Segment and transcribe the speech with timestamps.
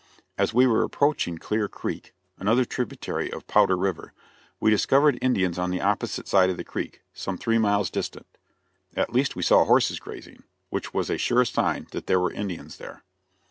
[0.35, 4.13] As we were approaching Clear Creek, another tributary of Powder river,
[4.59, 8.25] we discovered Indians on the opposite side of the creek, some three miles distant;
[8.95, 10.41] at least we saw horses grazing,
[10.71, 13.03] which was a sure sign that there were Indians there.